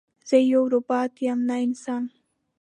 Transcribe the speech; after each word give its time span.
زه 0.29 0.37
یو 0.53 0.63
روباټ 0.73 1.13
یم 1.27 1.39
نه 1.49 1.55
انسان 1.65 2.03